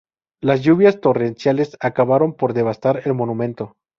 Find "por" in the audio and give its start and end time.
2.33-2.55